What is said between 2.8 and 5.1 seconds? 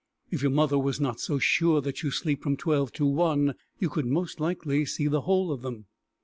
to one, you could most likely see